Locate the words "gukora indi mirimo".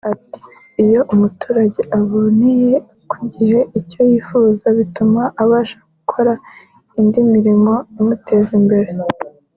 5.95-7.73